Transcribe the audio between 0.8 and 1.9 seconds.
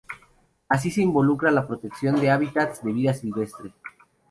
se involucra la